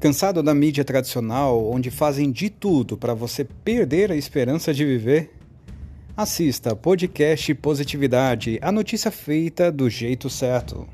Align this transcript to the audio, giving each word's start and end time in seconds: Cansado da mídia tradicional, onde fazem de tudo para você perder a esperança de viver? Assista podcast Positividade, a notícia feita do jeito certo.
Cansado 0.00 0.42
da 0.42 0.54
mídia 0.54 0.82
tradicional, 0.82 1.70
onde 1.70 1.90
fazem 1.90 2.32
de 2.32 2.48
tudo 2.48 2.96
para 2.96 3.12
você 3.12 3.44
perder 3.44 4.10
a 4.10 4.16
esperança 4.16 4.72
de 4.72 4.82
viver? 4.82 5.30
Assista 6.16 6.74
podcast 6.74 7.54
Positividade, 7.56 8.58
a 8.62 8.72
notícia 8.72 9.10
feita 9.10 9.70
do 9.70 9.90
jeito 9.90 10.30
certo. 10.30 10.88